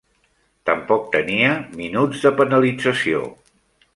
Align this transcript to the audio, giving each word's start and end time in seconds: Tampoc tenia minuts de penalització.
Tampoc 0.69 1.03
tenia 1.15 1.51
minuts 1.81 2.25
de 2.25 2.33
penalització. 2.41 3.23